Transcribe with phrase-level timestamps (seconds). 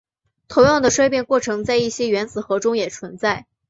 [0.47, 3.45] 同样的衰变过程在一些原子核中也存在。